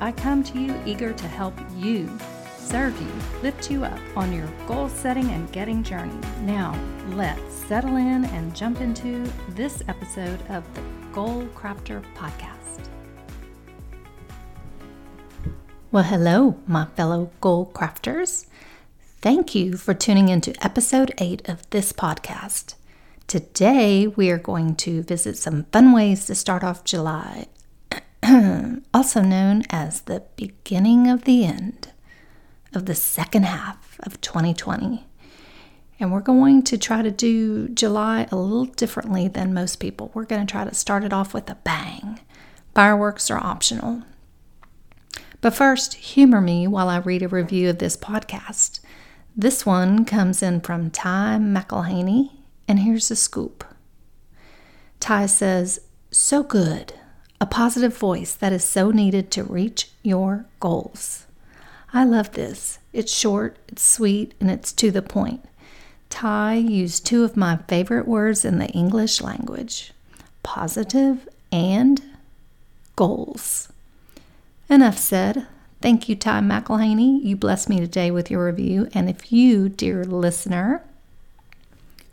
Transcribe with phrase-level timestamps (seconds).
[0.00, 2.10] I come to you eager to help you,
[2.58, 6.18] serve you, lift you up on your goal setting and getting journey.
[6.40, 6.78] Now,
[7.10, 12.88] let's settle in and jump into this episode of the Goal Crafter Podcast.
[15.90, 18.46] Well, hello, my fellow goal crafters.
[19.20, 22.74] Thank you for tuning into episode 8 of this podcast.
[23.26, 27.46] Today, we are going to visit some fun ways to start off July
[28.94, 31.92] also known as the beginning of the end
[32.74, 35.04] of the second half of 2020.
[35.98, 40.10] And we're going to try to do July a little differently than most people.
[40.14, 42.20] We're going to try to start it off with a bang.
[42.74, 44.02] Fireworks are optional.
[45.40, 48.80] But first, humor me while I read a review of this podcast.
[49.36, 52.30] This one comes in from Ty McElhaney,
[52.68, 53.64] and here's the scoop.
[55.00, 56.94] Ty says, So good
[57.42, 61.26] a positive voice that is so needed to reach your goals.
[61.92, 62.78] I love this.
[62.92, 65.44] It's short, it's sweet, and it's to the point.
[66.08, 69.92] Ty used two of my favorite words in the English language
[70.44, 72.00] positive and
[72.94, 73.68] goals.
[74.68, 75.48] Enough said.
[75.80, 77.24] Thank you, Ty McElhaney.
[77.24, 78.88] You blessed me today with your review.
[78.94, 80.84] And if you, dear listener,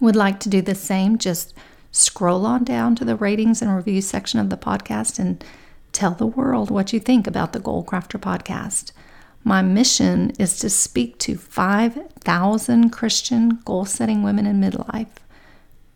[0.00, 1.54] would like to do the same, just
[1.92, 5.44] scroll on down to the ratings and reviews section of the podcast and
[5.92, 8.92] tell the world what you think about the Goal Crafter podcast.
[9.44, 15.18] My mission is to speak to 5,000 Christian goal setting women in midlife,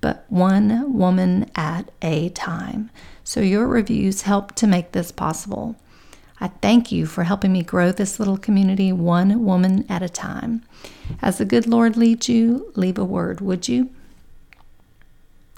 [0.00, 2.90] but one woman at a time.
[3.22, 5.76] So your reviews help to make this possible.
[6.40, 10.62] I thank you for helping me grow this little community one woman at a time.
[11.22, 13.90] As the good Lord leads you, leave a word, would you?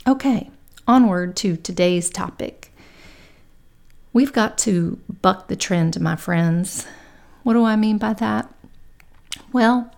[0.09, 0.51] Okay,
[0.87, 2.73] onward to today's topic.
[4.13, 6.87] We've got to buck the trend, my friends.
[7.43, 8.49] What do I mean by that?
[9.53, 9.93] Well,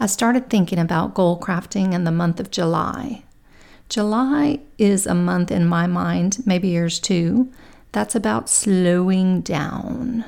[0.00, 3.24] I started thinking about goal crafting in the month of July.
[3.90, 7.52] July is a month in my mind, maybe yours too,
[7.92, 10.24] that's about slowing down.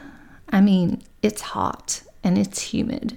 [0.50, 3.16] I mean, it's hot and it's humid.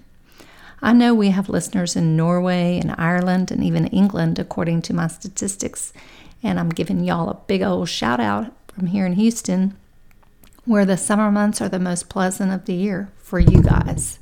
[0.82, 5.08] I know we have listeners in Norway and Ireland and even England, according to my
[5.08, 5.94] statistics,
[6.44, 9.76] and I'm giving y'all a big old shout out from here in Houston,
[10.66, 14.20] where the summer months are the most pleasant of the year for you guys.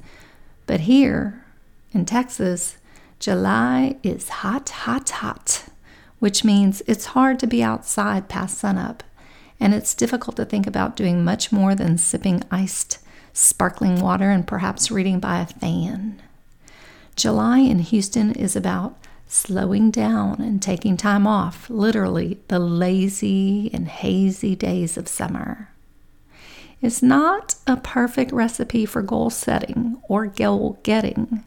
[0.66, 1.44] But here
[1.92, 2.78] in Texas,
[3.20, 5.66] July is hot, hot, hot,
[6.20, 9.04] which means it's hard to be outside past sunup,
[9.60, 13.00] and it's difficult to think about doing much more than sipping iced,
[13.34, 16.22] sparkling water and perhaps reading by a fan.
[17.16, 18.98] July in Houston is about
[19.28, 25.70] slowing down and taking time off, literally, the lazy and hazy days of summer.
[26.82, 31.46] It's not a perfect recipe for goal setting or goal getting.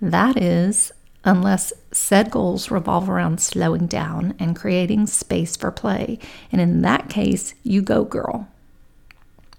[0.00, 0.92] That is,
[1.24, 6.18] unless said goals revolve around slowing down and creating space for play.
[6.50, 8.48] And in that case, you go, girl.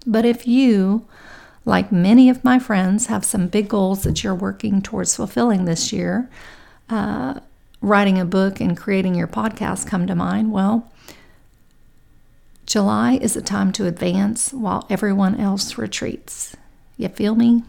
[0.06, 1.06] But if you
[1.64, 5.92] like many of my friends, have some big goals that you're working towards fulfilling this
[5.92, 6.28] year.
[6.88, 7.40] Uh,
[7.80, 10.52] writing a book and creating your podcast come to mind.
[10.52, 10.90] Well,
[12.66, 16.56] July is a time to advance while everyone else retreats.
[16.96, 17.64] You feel me?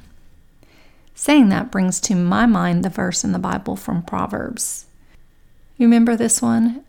[1.15, 4.85] Saying that brings to my mind the verse in the Bible from Proverbs.
[5.77, 6.83] You remember this one?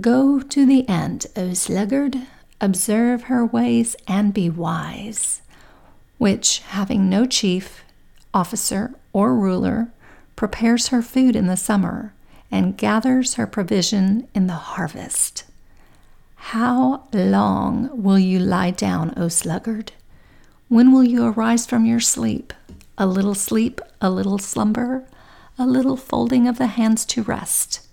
[0.00, 2.16] Go to the end, O sluggard,
[2.60, 5.40] observe her ways and be wise
[6.18, 7.84] which, having no chief,
[8.32, 9.88] officer, or ruler,
[10.34, 12.12] prepares her food in the summer
[12.50, 15.44] and gathers her provision in the harvest.
[16.36, 19.92] How long will you lie down, O sluggard?
[20.68, 22.52] When will you arise from your sleep?
[22.98, 25.04] A little sleep, a little slumber,
[25.58, 27.86] a little folding of the hands to rest.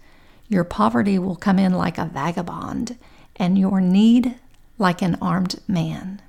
[0.50, 2.98] Your poverty will come in like a vagabond,
[3.36, 4.36] and your need
[4.78, 6.22] like an armed man.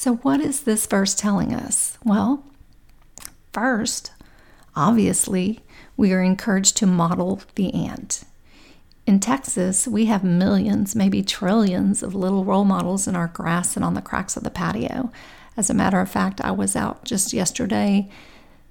[0.00, 1.98] So, what is this verse telling us?
[2.04, 2.44] Well,
[3.52, 4.12] first,
[4.76, 5.58] obviously,
[5.96, 8.22] we are encouraged to model the ant.
[9.08, 13.84] In Texas, we have millions, maybe trillions of little role models in our grass and
[13.84, 15.10] on the cracks of the patio.
[15.56, 18.08] As a matter of fact, I was out just yesterday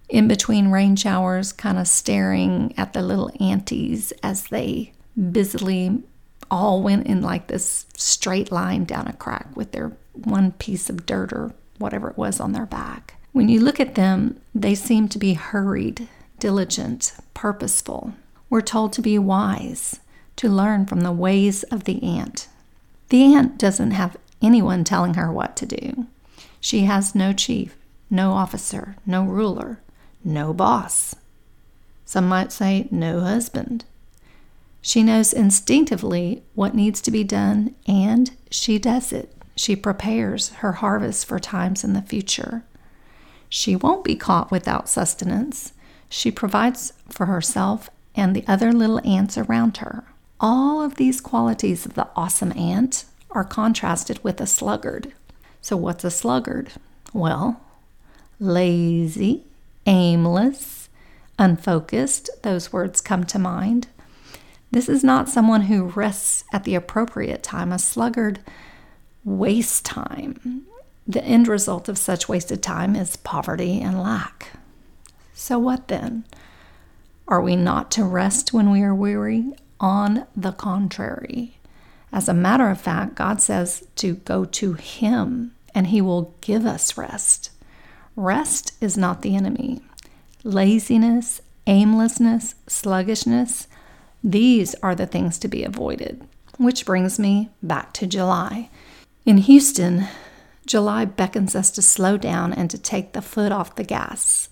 [0.07, 4.93] in between rain showers, kind of staring at the little anties as they
[5.29, 6.03] busily
[6.49, 9.91] all went in like this straight line down a crack with their
[10.25, 13.15] one piece of dirt or whatever it was on their back.
[13.31, 16.07] When you look at them, they seem to be hurried,
[16.39, 18.13] diligent, purposeful.
[18.49, 19.99] We're told to be wise,
[20.37, 22.47] to learn from the ways of the ant.
[23.09, 26.07] The ant doesn't have anyone telling her what to do.
[26.59, 27.75] She has no chief,
[28.09, 29.79] no officer, no ruler,
[30.23, 31.15] no boss.
[32.05, 33.85] Some might say no husband.
[34.81, 39.33] She knows instinctively what needs to be done and she does it.
[39.57, 42.63] She prepares her harvest for times in the future.
[43.49, 45.73] She won't be caught without sustenance.
[46.09, 50.03] She provides for herself and the other little ants around her.
[50.39, 55.11] All of these qualities of the awesome ant are contrasted with a sluggard.
[55.59, 56.73] So, what's a sluggard?
[57.11, 57.59] Well,
[58.39, 59.43] lazy,
[59.87, 60.87] aimless,
[61.39, 63.87] unfocused, those words come to mind.
[64.69, 67.71] This is not someone who rests at the appropriate time.
[67.71, 68.39] A sluggard
[69.27, 70.63] wastes time.
[71.05, 74.51] The end result of such wasted time is poverty and lack.
[75.33, 76.23] So, what then?
[77.27, 79.51] Are we not to rest when we are weary?
[79.79, 81.57] On the contrary.
[82.11, 86.65] As a matter of fact, God says to go to Him and He will give
[86.65, 87.51] us rest.
[88.15, 89.81] Rest is not the enemy.
[90.43, 93.67] Laziness, aimlessness, sluggishness,
[94.23, 96.25] these are the things to be avoided.
[96.57, 98.69] Which brings me back to July.
[99.27, 100.07] In Houston,
[100.65, 104.47] July beckons us to slow down and to take the foot off the gas.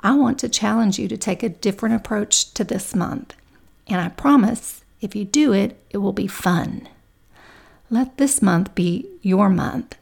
[0.00, 3.36] I want to challenge you to take a different approach to this month.
[3.86, 6.88] And I promise, if you do it, it will be fun.
[7.88, 9.96] Let this month be your month.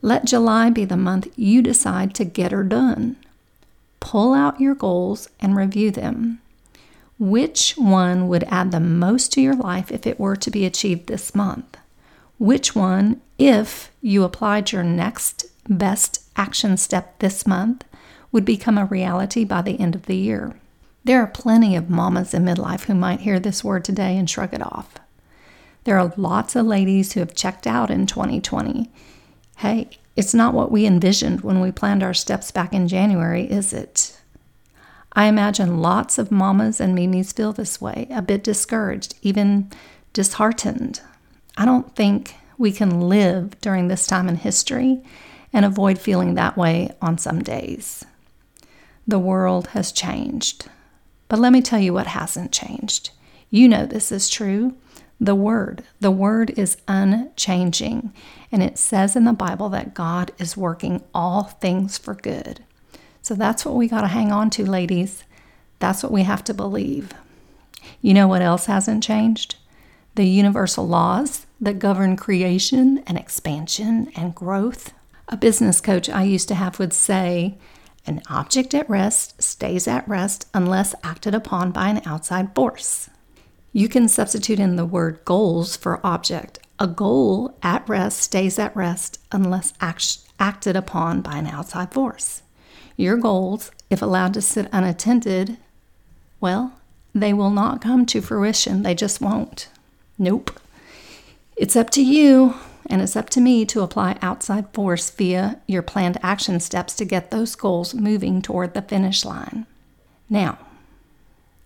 [0.00, 3.14] Let July be the month you decide to get her done.
[4.00, 6.40] Pull out your goals and review them.
[7.16, 11.06] Which one would add the most to your life if it were to be achieved
[11.06, 11.76] this month?
[12.42, 17.84] Which one, if you applied your next best action step this month,
[18.32, 20.58] would become a reality by the end of the year?
[21.04, 24.52] There are plenty of mamas in midlife who might hear this word today and shrug
[24.52, 24.94] it off.
[25.84, 28.90] There are lots of ladies who have checked out in 2020.
[29.58, 33.72] Hey, it's not what we envisioned when we planned our steps back in January, is
[33.72, 34.18] it?
[35.12, 39.70] I imagine lots of mamas and mimis feel this way, a bit discouraged, even
[40.12, 41.02] disheartened.
[41.56, 45.02] I don't think we can live during this time in history
[45.52, 48.04] and avoid feeling that way on some days.
[49.06, 50.68] The world has changed.
[51.28, 53.10] But let me tell you what hasn't changed.
[53.50, 54.74] You know this is true.
[55.20, 55.84] The Word.
[56.00, 58.12] The Word is unchanging.
[58.50, 62.64] And it says in the Bible that God is working all things for good.
[63.22, 65.24] So that's what we got to hang on to, ladies.
[65.78, 67.12] That's what we have to believe.
[68.00, 69.56] You know what else hasn't changed?
[70.14, 74.92] The universal laws that govern creation and expansion and growth.
[75.28, 77.56] A business coach I used to have would say,
[78.06, 83.08] an object at rest stays at rest unless acted upon by an outside force.
[83.72, 86.58] You can substitute in the word goals for object.
[86.78, 92.42] A goal at rest stays at rest unless act- acted upon by an outside force.
[92.96, 95.56] Your goals, if allowed to sit unattended,
[96.40, 96.74] well,
[97.14, 98.82] they will not come to fruition.
[98.82, 99.68] They just won't.
[100.18, 100.58] Nope.
[101.56, 102.54] It's up to you,
[102.86, 107.04] and it's up to me to apply outside force via your planned action steps to
[107.04, 109.66] get those goals moving toward the finish line.
[110.28, 110.58] Now,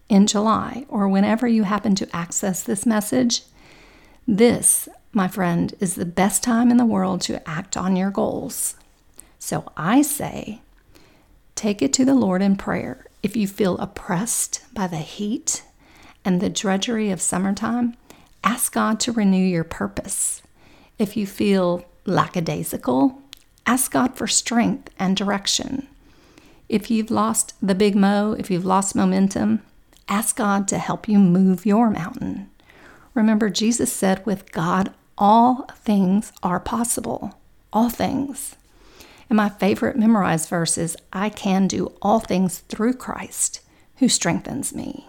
[0.09, 3.43] in July, or whenever you happen to access this message,
[4.27, 8.77] this, my friend, is the best time in the world to act on your goals.
[9.39, 10.61] So I say,
[11.55, 13.07] Take it to the Lord in prayer.
[13.23, 15.65] If you feel oppressed by the heat
[16.25, 17.97] and the drudgery of summertime,
[18.47, 20.41] ask God to renew your purpose.
[21.01, 23.21] If you feel lackadaisical,
[23.67, 25.89] ask God for strength and direction.
[26.69, 29.63] If you've lost the big mo, if you've lost momentum,
[30.09, 32.49] ask God to help you move your mountain.
[33.15, 37.37] Remember, Jesus said, with God, all things are possible.
[37.73, 38.55] All things.
[39.29, 43.61] And my favorite memorized verse is I can do all things through Christ
[43.97, 45.09] who strengthens me.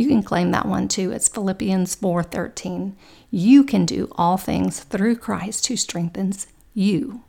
[0.00, 1.12] You can claim that one too.
[1.12, 2.96] It's Philippians 4:13.
[3.30, 7.20] You can do all things through Christ who strengthens you.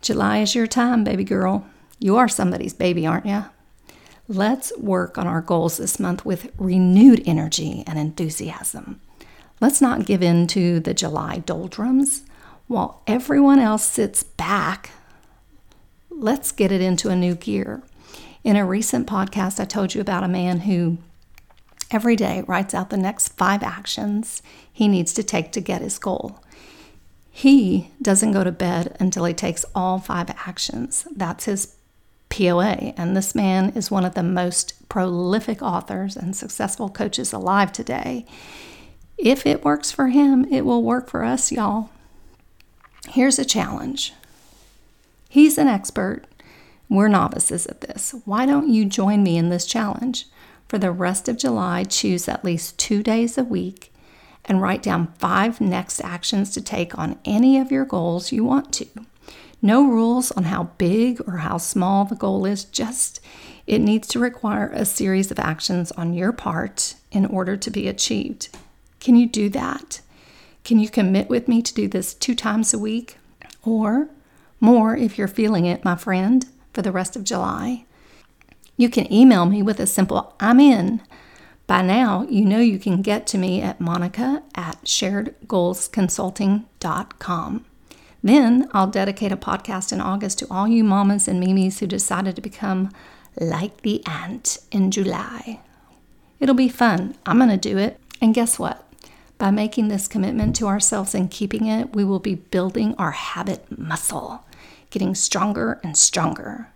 [0.00, 1.66] July is your time, baby girl.
[1.98, 3.44] You are somebody's baby, aren't you?
[4.28, 9.02] Let's work on our goals this month with renewed energy and enthusiasm.
[9.60, 12.22] Let's not give in to the July doldrums.
[12.66, 14.92] While everyone else sits back
[16.08, 17.82] let's get it into a new gear.
[18.42, 20.96] In a recent podcast, I told you about a man who
[21.92, 25.98] every day writes out the next five actions he needs to take to get his
[25.98, 26.42] goal.
[27.30, 31.06] He doesn't go to bed until he takes all five actions.
[31.14, 31.76] That's his
[32.28, 32.94] POA.
[32.96, 38.26] And this man is one of the most prolific authors and successful coaches alive today.
[39.16, 41.90] If it works for him, it will work for us, y'all.
[43.08, 44.12] Here's a challenge.
[45.28, 46.24] He's an expert.
[46.88, 48.14] We're novices at this.
[48.24, 50.26] Why don't you join me in this challenge?
[50.72, 53.92] For the rest of July, choose at least two days a week
[54.46, 58.72] and write down five next actions to take on any of your goals you want
[58.72, 58.86] to.
[59.60, 63.20] No rules on how big or how small the goal is, just
[63.66, 67.86] it needs to require a series of actions on your part in order to be
[67.86, 68.48] achieved.
[68.98, 70.00] Can you do that?
[70.64, 73.18] Can you commit with me to do this two times a week
[73.62, 74.08] or
[74.58, 77.84] more if you're feeling it, my friend, for the rest of July?
[78.82, 81.02] You can email me with a simple I'm in
[81.68, 87.64] by now, you know you can get to me at monica at sharedgoalsconsulting.com.
[88.24, 92.34] Then I'll dedicate a podcast in August to all you mamas and mimis who decided
[92.34, 92.90] to become
[93.38, 95.60] like the ant in July.
[96.40, 97.14] It'll be fun.
[97.24, 98.00] I'm going to do it.
[98.20, 98.84] And guess what?
[99.38, 103.78] By making this commitment to ourselves and keeping it, we will be building our habit
[103.78, 104.44] muscle,
[104.90, 106.72] getting stronger and stronger.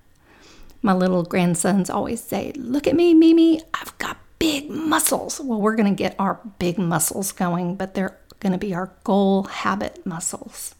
[0.86, 5.40] My little grandsons always say, Look at me, Mimi, I've got big muscles.
[5.40, 8.92] Well, we're going to get our big muscles going, but they're going to be our
[9.02, 10.76] goal habit muscles.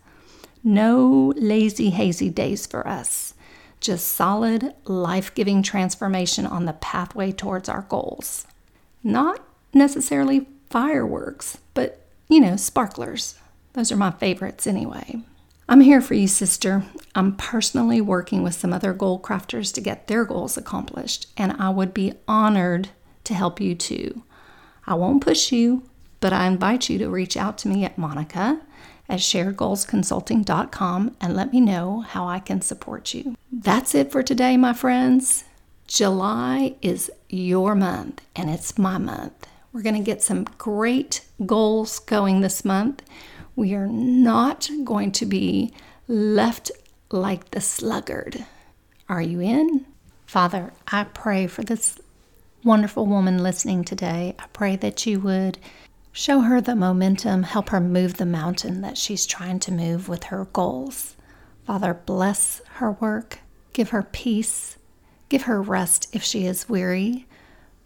[0.63, 3.35] No lazy, hazy days for us.
[3.81, 8.47] Just solid, life giving transformation on the pathway towards our goals.
[9.03, 9.45] Not
[9.75, 13.41] necessarily fireworks, but, you know, sparklers.
[13.73, 15.25] Those are my favorites anyway.
[15.68, 16.85] I'm here for you, sister.
[17.14, 21.70] I'm personally working with some other goal crafters to get their goals accomplished, and I
[21.70, 22.90] would be honored
[23.25, 24.23] to help you too.
[24.87, 25.82] I won't push you,
[26.20, 28.61] but I invite you to reach out to me at Monica
[29.08, 33.37] at sharedgoalsconsulting.com and let me know how I can support you.
[33.50, 35.44] That's it for today, my friends.
[35.88, 39.49] July is your month and it's my month.
[39.73, 43.02] We're going to get some great goals going this month.
[43.57, 45.73] We are not going to be
[46.07, 46.71] left
[47.11, 48.45] like the sluggard.
[49.09, 49.87] Are you in?
[50.27, 51.99] Father, I pray for this
[52.67, 55.57] wonderful woman listening today, I pray that you would
[56.13, 60.25] show her the momentum, help her move the mountain that she's trying to move with
[60.25, 61.15] her goals.
[61.65, 63.39] Father, bless her work,
[63.73, 64.79] give her peace,
[65.29, 67.27] give her rest if she is weary.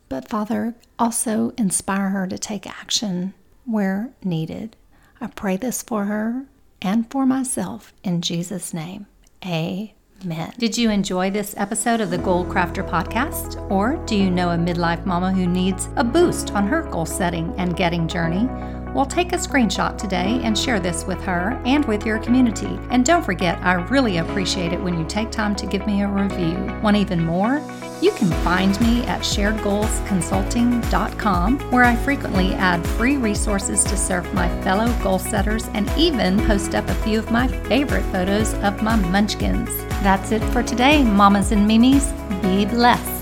[0.08, 3.34] But Father, also inspire her to take action
[3.66, 4.76] where needed.
[5.20, 6.46] I pray this for her
[6.80, 9.06] and for myself in Jesus' name.
[9.44, 10.52] Amen.
[10.56, 13.70] Did you enjoy this episode of the Goal Crafter podcast?
[13.70, 17.54] Or do you know a midlife mama who needs a boost on her goal setting
[17.58, 18.48] and getting journey?
[18.94, 22.76] Well, take a screenshot today and share this with her and with your community.
[22.90, 26.08] And don't forget, I really appreciate it when you take time to give me a
[26.08, 26.56] review.
[26.82, 27.62] Want even more?
[28.02, 34.48] You can find me at sharedgoalsconsulting.com, where I frequently add free resources to serve my
[34.62, 38.96] fellow goal setters and even post up a few of my favorite photos of my
[38.96, 39.70] munchkins.
[40.02, 42.10] That's it for today, mamas and mimis.
[42.42, 43.19] Be blessed.